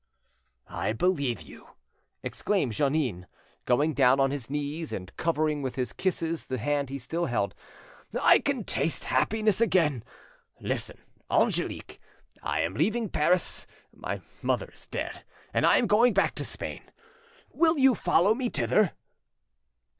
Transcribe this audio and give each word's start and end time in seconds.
"I 0.67 0.93
believe 0.93 1.43
you!" 1.43 1.67
exclaimed 2.23 2.73
Jeannin, 2.73 3.27
going 3.65 3.93
down 3.93 4.19
on 4.19 4.31
his 4.31 4.49
knees 4.49 4.91
and 4.91 5.15
covering 5.15 5.61
with 5.61 5.75
his 5.75 5.93
kisses 5.93 6.45
the 6.47 6.57
hand 6.57 6.89
he 6.89 6.97
still 6.97 7.27
held. 7.27 7.53
"I 8.19 8.39
can 8.39 8.63
taste 8.63 9.03
happiness 9.03 9.61
again. 9.61 10.03
Listen, 10.59 10.97
Angelique. 11.29 11.99
I 12.41 12.61
am 12.61 12.73
leaving 12.73 13.09
Paris; 13.09 13.67
my 13.93 14.21
mother 14.41 14.71
is 14.73 14.87
dead, 14.87 15.23
and 15.53 15.67
I 15.67 15.77
am 15.77 15.85
going 15.85 16.15
back 16.15 16.33
to 16.33 16.45
Spain. 16.45 16.81
Will 17.51 17.77
you 17.77 17.93
follow 17.93 18.33
me 18.33 18.49
thither?" 18.49 18.93